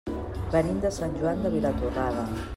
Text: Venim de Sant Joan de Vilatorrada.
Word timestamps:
Venim 0.55 0.79
de 0.87 0.91
Sant 0.97 1.15
Joan 1.21 1.45
de 1.45 1.53
Vilatorrada. 1.59 2.27